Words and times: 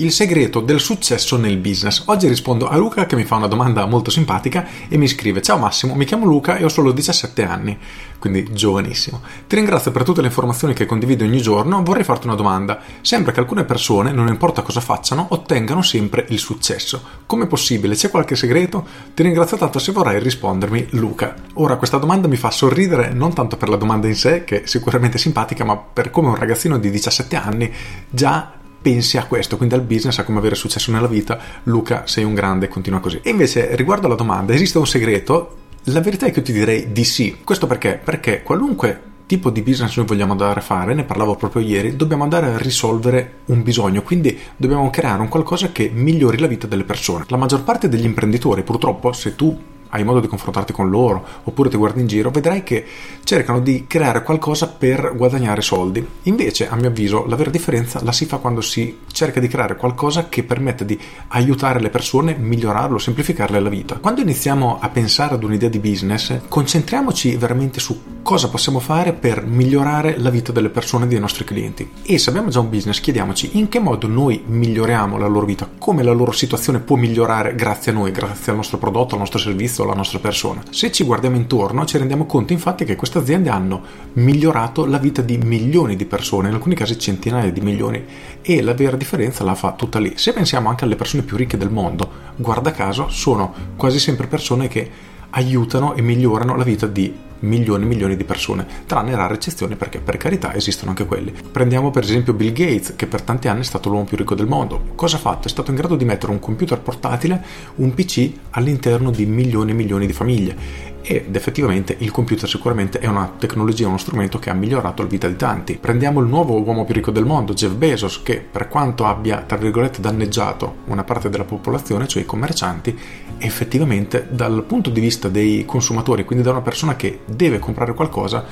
Il 0.00 0.12
segreto 0.12 0.60
del 0.60 0.80
successo 0.80 1.36
nel 1.36 1.58
business. 1.58 2.04
Oggi 2.06 2.26
rispondo 2.26 2.70
a 2.70 2.76
Luca 2.78 3.04
che 3.04 3.16
mi 3.16 3.24
fa 3.24 3.34
una 3.34 3.48
domanda 3.48 3.84
molto 3.84 4.10
simpatica 4.10 4.66
e 4.88 4.96
mi 4.96 5.06
scrive: 5.06 5.42
Ciao 5.42 5.58
Massimo, 5.58 5.94
mi 5.94 6.06
chiamo 6.06 6.24
Luca 6.24 6.56
e 6.56 6.64
ho 6.64 6.70
solo 6.70 6.90
17 6.90 7.44
anni, 7.44 7.76
quindi 8.18 8.48
giovanissimo. 8.50 9.20
Ti 9.46 9.56
ringrazio 9.56 9.90
per 9.90 10.04
tutte 10.04 10.22
le 10.22 10.28
informazioni 10.28 10.72
che 10.72 10.86
condivido 10.86 11.24
ogni 11.24 11.42
giorno. 11.42 11.82
Vorrei 11.82 12.02
farti 12.02 12.28
una 12.28 12.34
domanda. 12.34 12.80
Sembra 13.02 13.32
che 13.32 13.40
alcune 13.40 13.64
persone, 13.64 14.10
non 14.10 14.28
importa 14.28 14.62
cosa 14.62 14.80
facciano, 14.80 15.26
ottengano 15.28 15.82
sempre 15.82 16.24
il 16.30 16.38
successo. 16.38 17.02
Com'è 17.26 17.46
possibile? 17.46 17.94
C'è 17.94 18.08
qualche 18.08 18.36
segreto? 18.36 18.86
Ti 19.12 19.22
ringrazio 19.22 19.58
tanto 19.58 19.78
se 19.78 19.92
vorrai 19.92 20.18
rispondermi, 20.18 20.86
Luca. 20.92 21.34
Ora, 21.56 21.76
questa 21.76 21.98
domanda 21.98 22.26
mi 22.26 22.36
fa 22.36 22.50
sorridere 22.50 23.12
non 23.12 23.34
tanto 23.34 23.58
per 23.58 23.68
la 23.68 23.76
domanda 23.76 24.06
in 24.06 24.16
sé, 24.16 24.44
che 24.44 24.62
è 24.62 24.66
sicuramente 24.66 25.18
simpatica, 25.18 25.62
ma 25.62 25.76
per 25.76 26.10
come 26.10 26.28
un 26.28 26.36
ragazzino 26.36 26.78
di 26.78 26.88
17 26.88 27.36
anni 27.36 27.70
già 28.08 28.54
pensi 28.80 29.18
a 29.18 29.24
questo, 29.24 29.56
quindi 29.56 29.74
al 29.74 29.82
business, 29.82 30.18
a 30.18 30.24
come 30.24 30.38
avere 30.38 30.54
successo 30.54 30.90
nella 30.90 31.06
vita. 31.06 31.38
Luca, 31.64 32.06
sei 32.06 32.24
un 32.24 32.34
grande, 32.34 32.68
continua 32.68 33.00
così. 33.00 33.20
E 33.22 33.30
invece, 33.30 33.74
riguardo 33.76 34.06
alla 34.06 34.16
domanda, 34.16 34.54
esiste 34.54 34.78
un 34.78 34.86
segreto? 34.86 35.56
La 35.84 36.00
verità 36.00 36.26
è 36.26 36.30
che 36.30 36.40
io 36.40 36.44
ti 36.44 36.52
direi 36.52 36.92
di 36.92 37.04
sì. 37.04 37.38
Questo 37.42 37.66
perché? 37.66 38.00
Perché 38.02 38.42
qualunque 38.42 39.08
tipo 39.30 39.50
di 39.50 39.62
business 39.62 39.96
noi 39.96 40.06
vogliamo 40.06 40.32
andare 40.32 40.58
a 40.58 40.62
fare, 40.62 40.92
ne 40.92 41.04
parlavo 41.04 41.36
proprio 41.36 41.62
ieri, 41.62 41.94
dobbiamo 41.94 42.24
andare 42.24 42.46
a 42.46 42.58
risolvere 42.58 43.34
un 43.46 43.62
bisogno, 43.62 44.02
quindi 44.02 44.36
dobbiamo 44.56 44.90
creare 44.90 45.20
un 45.20 45.28
qualcosa 45.28 45.70
che 45.70 45.88
migliori 45.92 46.36
la 46.38 46.48
vita 46.48 46.66
delle 46.66 46.82
persone. 46.82 47.24
La 47.28 47.36
maggior 47.36 47.62
parte 47.62 47.88
degli 47.88 48.04
imprenditori, 48.04 48.64
purtroppo, 48.64 49.12
se 49.12 49.36
tu 49.36 49.56
hai 49.90 50.04
modo 50.04 50.20
di 50.20 50.26
confrontarti 50.26 50.72
con 50.72 50.88
loro 50.88 51.24
oppure 51.44 51.68
ti 51.68 51.76
guardi 51.76 52.00
in 52.00 52.06
giro, 52.06 52.30
vedrai 52.30 52.62
che 52.62 52.84
cercano 53.24 53.60
di 53.60 53.86
creare 53.86 54.22
qualcosa 54.22 54.68
per 54.68 55.12
guadagnare 55.16 55.60
soldi. 55.62 56.04
Invece, 56.24 56.68
a 56.68 56.76
mio 56.76 56.88
avviso, 56.88 57.26
la 57.26 57.36
vera 57.36 57.50
differenza 57.50 58.02
la 58.02 58.12
si 58.12 58.26
fa 58.26 58.38
quando 58.38 58.60
si 58.60 58.98
cerca 59.12 59.40
di 59.40 59.48
creare 59.48 59.76
qualcosa 59.76 60.28
che 60.28 60.42
permette 60.42 60.84
di 60.84 60.98
aiutare 61.28 61.80
le 61.80 61.90
persone, 61.90 62.34
migliorarlo, 62.34 62.98
semplificarle 62.98 63.60
la 63.60 63.68
vita. 63.68 63.96
Quando 63.96 64.20
iniziamo 64.20 64.78
a 64.80 64.88
pensare 64.88 65.34
ad 65.34 65.44
un'idea 65.44 65.68
di 65.68 65.78
business, 65.78 66.40
concentriamoci 66.48 67.36
veramente 67.36 67.80
su 67.80 68.18
cosa 68.30 68.48
possiamo 68.48 68.78
fare 68.78 69.12
per 69.12 69.44
migliorare 69.44 70.16
la 70.18 70.30
vita 70.30 70.52
delle 70.52 70.68
persone, 70.68 71.08
dei 71.08 71.18
nostri 71.18 71.42
clienti. 71.44 71.90
E 72.04 72.16
se 72.18 72.30
abbiamo 72.30 72.48
già 72.48 72.60
un 72.60 72.70
business, 72.70 73.00
chiediamoci 73.00 73.58
in 73.58 73.68
che 73.68 73.80
modo 73.80 74.06
noi 74.06 74.44
miglioriamo 74.46 75.18
la 75.18 75.26
loro 75.26 75.46
vita, 75.46 75.68
come 75.78 76.04
la 76.04 76.12
loro 76.12 76.30
situazione 76.30 76.78
può 76.78 76.94
migliorare 76.96 77.56
grazie 77.56 77.90
a 77.90 77.94
noi, 77.94 78.12
grazie 78.12 78.52
al 78.52 78.58
nostro 78.58 78.78
prodotto, 78.78 79.14
al 79.14 79.20
nostro 79.20 79.38
servizio 79.38 79.58
visto 79.60 79.84
la 79.84 79.94
nostra 79.94 80.20
persona. 80.20 80.62
Se 80.70 80.92
ci 80.92 81.04
guardiamo 81.04 81.36
intorno 81.36 81.84
ci 81.84 81.98
rendiamo 81.98 82.24
conto 82.24 82.52
infatti 82.52 82.84
che 82.84 82.96
queste 82.96 83.18
aziende 83.18 83.50
hanno 83.50 83.82
migliorato 84.14 84.86
la 84.86 84.98
vita 84.98 85.22
di 85.22 85.36
milioni 85.36 85.96
di 85.96 86.06
persone, 86.06 86.48
in 86.48 86.54
alcuni 86.54 86.74
casi 86.74 86.98
centinaia 86.98 87.50
di 87.50 87.60
milioni 87.60 88.04
e 88.40 88.62
la 88.62 88.74
vera 88.74 88.96
differenza 88.96 89.42
la 89.42 89.56
fa 89.56 89.72
tutta 89.72 89.98
lì. 89.98 90.12
Se 90.16 90.32
pensiamo 90.32 90.68
anche 90.68 90.84
alle 90.84 90.96
persone 90.96 91.24
più 91.24 91.36
ricche 91.36 91.56
del 91.56 91.70
mondo, 91.70 92.08
guarda 92.36 92.70
caso 92.70 93.08
sono 93.08 93.52
quasi 93.76 93.98
sempre 93.98 94.28
persone 94.28 94.68
che 94.68 94.90
aiutano 95.30 95.94
e 95.94 96.02
migliorano 96.02 96.56
la 96.56 96.64
vita 96.64 96.86
di 96.86 97.28
milioni 97.40 97.84
e 97.84 97.86
milioni 97.86 98.16
di 98.16 98.24
persone, 98.24 98.66
tranne 98.86 99.14
rare 99.14 99.34
eccezioni 99.34 99.76
perché 99.76 100.00
per 100.00 100.16
carità 100.16 100.54
esistono 100.54 100.90
anche 100.90 101.06
quelli. 101.06 101.32
Prendiamo 101.50 101.90
per 101.90 102.04
esempio 102.04 102.32
Bill 102.32 102.52
Gates, 102.52 102.94
che 102.96 103.06
per 103.06 103.22
tanti 103.22 103.48
anni 103.48 103.60
è 103.60 103.64
stato 103.64 103.88
l'uomo 103.88 104.04
più 104.04 104.16
ricco 104.16 104.34
del 104.34 104.46
mondo. 104.46 104.92
Cosa 104.94 105.16
ha 105.16 105.20
fatto? 105.20 105.46
È 105.48 105.50
stato 105.50 105.70
in 105.70 105.76
grado 105.76 105.96
di 105.96 106.04
mettere 106.04 106.32
un 106.32 106.38
computer 106.38 106.80
portatile, 106.80 107.42
un 107.76 107.94
PC 107.94 108.30
all'interno 108.50 109.10
di 109.10 109.26
milioni 109.26 109.70
e 109.70 109.74
milioni 109.74 110.06
di 110.06 110.12
famiglie 110.12 110.88
ed 111.02 111.34
effettivamente 111.34 111.96
il 111.98 112.10
computer 112.10 112.48
sicuramente 112.48 112.98
è 112.98 113.06
una 113.06 113.32
tecnologia, 113.38 113.88
uno 113.88 113.98
strumento 113.98 114.38
che 114.38 114.50
ha 114.50 114.54
migliorato 114.54 115.02
la 115.02 115.08
vita 115.08 115.28
di 115.28 115.36
tanti. 115.36 115.78
Prendiamo 115.80 116.20
il 116.20 116.26
nuovo 116.26 116.60
uomo 116.60 116.84
più 116.84 116.94
ricco 116.94 117.10
del 117.10 117.24
mondo, 117.24 117.54
Jeff 117.54 117.72
Bezos, 117.72 118.22
che 118.22 118.36
per 118.50 118.68
quanto 118.68 119.06
abbia, 119.06 119.42
tra 119.46 119.56
virgolette, 119.56 120.00
danneggiato 120.00 120.76
una 120.86 121.04
parte 121.04 121.30
della 121.30 121.44
popolazione, 121.44 122.06
cioè 122.06 122.22
i 122.22 122.26
commercianti, 122.26 122.98
effettivamente 123.38 124.28
dal 124.30 124.64
punto 124.64 124.90
di 124.90 125.00
vista 125.00 125.28
dei 125.28 125.64
consumatori, 125.64 126.24
quindi 126.24 126.44
da 126.44 126.50
una 126.50 126.60
persona 126.60 126.96
che 126.96 127.20
deve 127.24 127.58
comprare 127.58 127.94
qualcosa, 127.94 128.44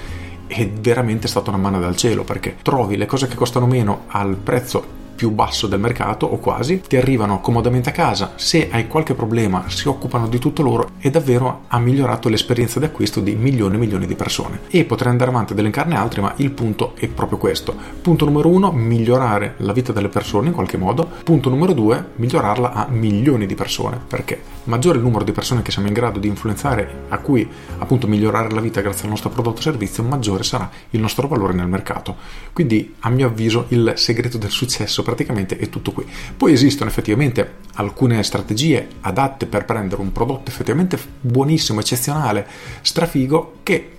è 0.46 0.66
veramente 0.68 1.28
stata 1.28 1.50
una 1.50 1.58
mano 1.58 1.78
dal 1.78 1.94
cielo 1.94 2.24
perché 2.24 2.56
trovi 2.62 2.96
le 2.96 3.04
cose 3.04 3.28
che 3.28 3.34
costano 3.34 3.66
meno 3.66 4.04
al 4.06 4.34
prezzo 4.36 4.97
più 5.18 5.30
basso 5.30 5.66
del 5.66 5.80
mercato 5.80 6.26
o 6.26 6.38
quasi, 6.38 6.80
ti 6.80 6.96
arrivano 6.96 7.40
comodamente 7.40 7.88
a 7.88 7.92
casa, 7.92 8.34
se 8.36 8.68
hai 8.70 8.86
qualche 8.86 9.14
problema 9.14 9.64
si 9.66 9.88
occupano 9.88 10.28
di 10.28 10.38
tutto 10.38 10.62
loro 10.62 10.90
e 11.00 11.10
davvero 11.10 11.62
ha 11.66 11.78
migliorato 11.80 12.28
l'esperienza 12.28 12.78
di 12.78 12.84
acquisto 12.84 13.18
di 13.18 13.34
milioni 13.34 13.74
e 13.74 13.78
milioni 13.78 14.06
di 14.06 14.14
persone. 14.14 14.60
E 14.68 14.84
potrei 14.84 15.10
andare 15.10 15.32
avanti 15.32 15.54
ad 15.54 15.58
elencarne 15.58 15.96
altri, 15.96 16.20
ma 16.20 16.32
il 16.36 16.52
punto 16.52 16.92
è 16.94 17.08
proprio 17.08 17.36
questo. 17.36 17.74
Punto 18.00 18.26
numero 18.26 18.48
uno, 18.48 18.70
migliorare 18.70 19.54
la 19.56 19.72
vita 19.72 19.90
delle 19.90 20.08
persone 20.08 20.48
in 20.48 20.54
qualche 20.54 20.76
modo. 20.76 21.08
Punto 21.24 21.50
numero 21.50 21.72
due, 21.72 22.10
migliorarla 22.14 22.72
a 22.72 22.86
milioni 22.88 23.46
di 23.46 23.56
persone, 23.56 23.98
perché 24.06 24.40
maggiore 24.64 24.98
il 24.98 25.02
numero 25.02 25.24
di 25.24 25.32
persone 25.32 25.62
che 25.62 25.72
siamo 25.72 25.88
in 25.88 25.94
grado 25.94 26.20
di 26.20 26.28
influenzare, 26.28 27.06
a 27.08 27.18
cui 27.18 27.48
appunto 27.78 28.06
migliorare 28.06 28.52
la 28.52 28.60
vita 28.60 28.80
grazie 28.82 29.04
al 29.04 29.10
nostro 29.10 29.30
prodotto 29.30 29.58
o 29.58 29.62
servizio, 29.62 30.04
maggiore 30.04 30.44
sarà 30.44 30.70
il 30.90 31.00
nostro 31.00 31.26
valore 31.26 31.54
nel 31.54 31.66
mercato. 31.66 32.14
Quindi, 32.52 32.94
a 33.00 33.10
mio 33.10 33.26
avviso, 33.26 33.64
il 33.70 33.94
segreto 33.96 34.38
del 34.38 34.50
successo 34.50 35.06
praticamente 35.08 35.56
è 35.56 35.70
tutto 35.70 35.92
qui. 35.92 36.04
Poi 36.36 36.52
esistono 36.52 36.90
effettivamente 36.90 37.54
alcune 37.76 38.22
strategie 38.22 38.88
adatte 39.00 39.46
per 39.46 39.64
prendere 39.64 40.02
un 40.02 40.12
prodotto 40.12 40.50
effettivamente 40.50 40.98
buonissimo, 41.22 41.80
eccezionale, 41.80 42.46
strafigo, 42.82 43.60
che 43.62 43.92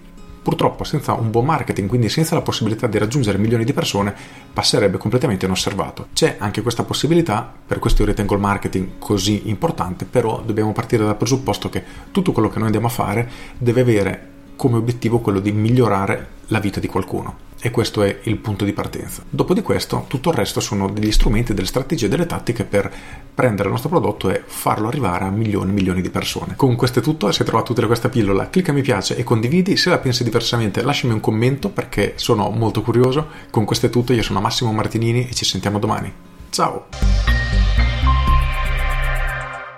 purtroppo 0.44 0.84
senza 0.84 1.14
un 1.14 1.32
buon 1.32 1.46
marketing, 1.46 1.90
quindi 1.90 2.10
senza 2.10 2.36
la 2.36 2.42
possibilità 2.42 2.86
di 2.86 3.00
raggiungere 3.00 3.40
milioni 3.40 3.64
di 3.66 3.74
persone, 3.74 4.14
passerebbe 4.54 4.98
completamente 4.98 5.46
inosservato. 5.46 6.10
C'è 6.14 6.36
anche 6.38 6.62
questa 6.62 6.84
possibilità, 6.84 7.52
per 7.66 7.80
questo 7.80 8.04
io 8.04 8.10
ritengo 8.10 8.36
il 8.36 8.40
marketing 8.40 9.00
così 9.00 9.50
importante, 9.50 10.06
però 10.06 10.44
dobbiamo 10.46 10.72
partire 10.74 11.04
dal 11.04 11.18
presupposto 11.18 11.70
che 11.70 11.84
tutto 12.12 12.32
quello 12.32 12.50
che 12.50 12.58
noi 12.58 12.66
andiamo 12.66 12.88
a 12.88 12.92
fare 12.92 13.30
deve 13.58 13.82
avere 13.82 14.38
come 14.60 14.76
obiettivo 14.76 15.20
quello 15.20 15.40
di 15.40 15.54
migliorare 15.54 16.28
la 16.48 16.60
vita 16.60 16.82
di 16.82 16.88
qualcuno 16.88 17.48
e 17.62 17.72
questo 17.72 18.04
è 18.04 18.20
il 18.24 18.36
punto 18.36 18.66
di 18.66 18.74
partenza. 18.74 19.24
Dopo 19.30 19.54
di 19.54 19.62
questo, 19.62 20.04
tutto 20.10 20.32
il 20.32 20.36
resto 20.36 20.60
sono 20.60 20.90
degli 20.90 21.14
strumenti, 21.14 21.54
delle 21.54 21.66
strategie, 21.66 22.10
delle 22.10 22.26
tattiche 22.26 22.66
per 22.66 22.92
prendere 23.34 23.64
il 23.64 23.72
nostro 23.72 23.90
prodotto 23.90 24.30
e 24.30 24.44
farlo 24.46 24.90
arrivare 24.90 25.24
a 25.24 25.30
milioni 25.30 25.70
e 25.70 25.74
milioni 25.74 26.02
di 26.02 26.10
persone. 26.10 26.56
Con 26.58 26.76
questo 26.76 27.00
è 27.00 27.02
tutto, 27.02 27.32
se 27.32 27.40
hai 27.42 27.48
trovato 27.48 27.72
utile 27.72 27.88
questa 27.88 28.10
pillola, 28.10 28.50
clicca 28.50 28.74
mi 28.74 28.82
piace 28.82 29.16
e 29.16 29.24
condividi. 29.24 29.78
Se 29.78 29.90
la 29.90 29.98
pensi 29.98 30.26
diversamente, 30.26 30.82
lasciami 30.82 31.14
un 31.14 31.22
commento 31.22 31.70
perché 31.70 32.14
sono 32.18 32.50
molto 32.50 32.82
curioso. 32.82 33.28
Con 33.50 33.64
questo 33.64 33.86
è 33.86 33.90
tutto, 33.90 34.12
io 34.12 34.24
sono 34.24 34.42
Massimo 34.42 34.74
Martinini 34.74 35.30
e 35.30 35.34
ci 35.34 35.46
sentiamo 35.46 35.80
domani. 35.80 36.12
Ciao! 36.50 37.09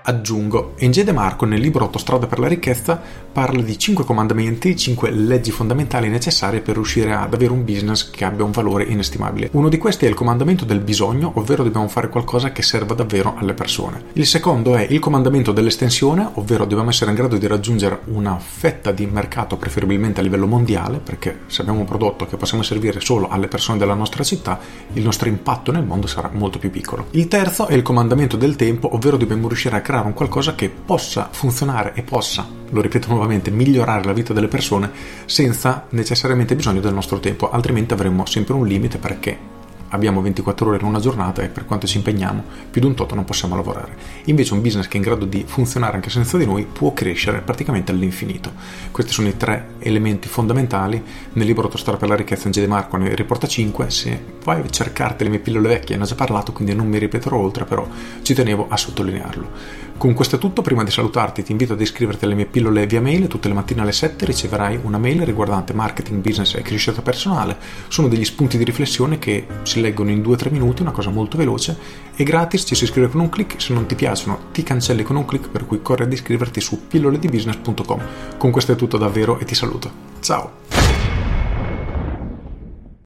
Aggiungo, 0.04 0.74
Enge 0.78 1.04
De 1.04 1.12
Marco 1.12 1.46
nel 1.46 1.60
libro 1.60 1.84
Autostrada 1.86 2.26
per 2.26 2.40
la 2.40 2.48
ricchezza 2.48 3.00
parla 3.32 3.62
di 3.62 3.78
5 3.78 4.04
comandamenti, 4.04 4.76
5 4.76 5.12
leggi 5.12 5.52
fondamentali 5.52 6.10
necessarie 6.10 6.60
per 6.60 6.76
riuscire 6.76 7.14
ad 7.14 7.34
avere 7.34 7.52
un 7.52 7.64
business 7.64 8.10
che 8.10 8.26
abbia 8.26 8.44
un 8.44 8.52
valore 8.52 8.86
inestimabile. 8.86 9.50
Uno 9.54 9.70
di 9.70 9.78
questi 9.78 10.06
è 10.06 10.10
il 10.10 10.16
comandamento 10.16 10.66
del 10.66 10.80
bisogno, 10.80 11.32
ovvero 11.36 11.64
dobbiamo 11.64 11.88
fare 11.88 12.10
qualcosa 12.10 12.52
che 12.52 12.64
serva 12.64 12.96
davvero 12.96 13.36
alle 13.38 13.54
persone. 13.54 14.06
Il 14.14 14.26
secondo 14.26 14.76
è 14.76 14.86
il 14.90 15.00
comandamento 15.00 15.52
dell'estensione, 15.52 16.28
ovvero 16.34 16.66
dobbiamo 16.66 16.90
essere 16.90 17.12
in 17.12 17.18
grado 17.18 17.38
di 17.38 17.48
raggiungere 17.48 18.00
una 18.06 18.40
fetta 18.40 18.92
di 18.92 19.06
mercato 19.06 19.56
preferibilmente 19.56 20.20
a 20.20 20.24
livello 20.24 20.48
mondiale, 20.48 20.98
perché 20.98 21.42
se 21.46 21.62
abbiamo 21.62 21.80
un 21.80 21.86
prodotto 21.86 22.26
che 22.26 22.38
possiamo 22.38 22.64
servire 22.64 23.00
solo 23.00 23.30
alle 23.30 23.48
persone 23.48 23.78
della 23.78 23.94
nostra 23.94 24.24
città, 24.24 24.60
il 24.94 25.04
nostro 25.04 25.30
impatto 25.30 25.72
nel 25.72 25.86
mondo 25.86 26.08
sarà 26.08 26.30
molto 26.34 26.58
più 26.58 26.72
piccolo. 26.72 27.06
Il 27.12 27.28
terzo 27.28 27.68
è 27.68 27.76
il 27.76 27.84
comandamento 27.84 28.36
del 28.36 28.56
tempo, 28.56 28.94
ovvero 28.94 29.16
dobbiamo 29.16 29.48
riuscire 29.48 29.76
a 29.76 29.82
creare 29.82 29.91
un 30.00 30.14
qualcosa 30.14 30.56
che 30.56 30.70
possa 30.70 31.28
funzionare 31.32 31.94
e 31.94 32.04
possa, 32.04 32.48
lo 32.70 32.82
ripeto 32.82 33.10
nuovamente, 33.10 33.52
migliorare 33.52 34.04
la 34.06 34.14
vita 34.14 34.34
delle 34.34 34.48
persone 34.48 34.92
senza 35.26 35.86
necessariamente 35.90 36.56
bisogno 36.56 36.80
del 36.80 36.94
nostro 36.94 37.20
tempo, 37.20 37.52
altrimenti 37.52 37.94
avremmo 37.94 38.26
sempre 38.26 38.54
un 38.54 38.66
limite 38.66 38.98
perché 38.98 39.51
abbiamo 39.92 40.22
24 40.22 40.68
ore 40.68 40.78
in 40.80 40.86
una 40.86 41.00
giornata 41.00 41.42
e 41.42 41.48
per 41.48 41.66
quanto 41.66 41.88
ci 41.88 41.98
impegniamo 41.98 42.44
più 42.70 42.82
di 42.82 42.88
un 42.88 42.96
tot 42.96 43.14
non 43.14 43.26
possiamo 43.26 43.56
lavorare. 43.56 43.96
Invece 44.26 44.54
un 44.54 44.62
business 44.62 44.88
che 44.88 44.94
è 44.94 44.98
in 44.98 45.04
grado 45.04 45.26
di 45.26 45.44
funzionare 45.46 45.96
anche 45.96 46.10
senza 46.10 46.38
di 46.38 46.46
noi 46.46 46.66
può 46.66 46.94
crescere 46.94 47.42
praticamente 47.42 47.92
all'infinito. 47.92 48.52
Questi 48.92 49.14
sono 49.14 49.28
i 49.28 49.38
tre 49.38 49.72
elementi 49.80 50.28
fondamentali 50.28 51.02
nel 51.34 51.46
libro 51.46 51.64
Autostrada 51.64 51.98
per 51.98 52.10
la 52.10 52.16
ricchezza 52.16 52.48
in 52.48 52.54
G. 52.54 52.60
De 52.60 52.68
Marco 52.68 52.98
ne 52.98 53.14
riporta 53.16 53.48
5, 53.48 53.90
se 53.90 54.24
vai 54.44 54.62
a 54.62 54.70
cercarti 54.70 55.24
le 55.24 55.30
mie 55.30 55.40
pillole 55.40 55.68
vecchie 55.68 55.96
ne 55.96 56.04
ho 56.04 56.06
già 56.06 56.16
parlato 56.16 56.52
quindi 56.52 56.74
non 56.74 56.88
mi 56.88 56.98
ripeterò 56.98 57.38
oltre 57.38 57.66
però 57.66 57.88
ci 58.22 58.34
tenevo 58.34 58.68
a 58.70 58.78
sottolinearlo. 58.78 59.90
Con 60.02 60.16
questo 60.16 60.38
è 60.38 60.40
tutto, 60.40 60.64
prima 60.64 60.84
di 60.84 60.90
salutarti 60.90 61.44
ti 61.44 61.52
invito 61.52 61.74
ad 61.74 61.82
iscriverti 61.82 62.26
alle 62.26 62.34
mie 62.34 62.48
pillole 62.48 62.88
via 62.88 63.00
mail, 63.00 63.28
tutte 63.28 63.48
le 63.48 63.54
mattine 63.54 63.82
alle 63.82 63.92
7 63.92 64.26
riceverai 64.26 64.80
una 64.82 64.98
mail 64.98 65.22
riguardante 65.22 65.74
marketing, 65.74 66.24
business 66.24 66.56
e 66.56 66.64
crescita 66.64 67.04
personale, 67.04 67.56
sono 67.88 68.08
degli 68.08 68.26
spunti 68.26 68.58
di 68.58 68.64
riflessione 68.64 69.20
che 69.20 69.46
si 69.62 69.80
leggono 69.82 70.12
in 70.12 70.22
2-3 70.22 70.52
minuti, 70.52 70.82
una 70.82 70.92
cosa 70.92 71.10
molto 71.10 71.38
veloce, 71.38 71.78
è 72.16 72.24
gratis, 72.24 72.64
ci 72.66 72.76
si 72.76 72.86
iscrive 72.86 73.10
con 73.10 73.20
un 73.20 73.30
clic, 73.30 73.62
se 73.62 73.74
non 73.74 73.86
ti 73.86 73.96
piacciono 73.96 74.50
ti 74.52 74.64
cancelli 74.64 75.04
con 75.04 75.18
un 75.18 75.26
clic, 75.26 75.50
per 75.50 75.66
cui 75.66 75.82
corri 75.82 76.04
ad 76.04 76.12
iscriverti 76.14 76.62
su 76.62 76.88
pilloledibusiness.com. 76.88 78.02
Con 78.38 78.52
questo 78.52 78.72
è 78.72 78.76
tutto 78.76 78.98
davvero 78.98 79.40
e 79.40 79.46
ti 79.46 79.56
saluto. 79.56 79.92
Ciao! 80.22 80.81